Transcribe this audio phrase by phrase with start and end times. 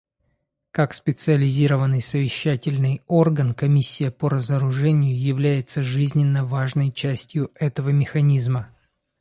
[0.71, 8.75] Как специализированный совещательный орган, Комиссия по разоружению является жизненно важной частью этого механизма.